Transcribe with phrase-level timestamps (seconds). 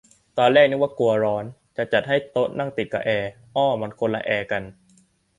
[0.37, 1.45] ตอนแรกก็นึกว่ากลัวร้อน
[1.93, 4.63] จะให้จัดโต๊ะนั่งติดกะแอร์ อ้อ มันคนละแอร์กัน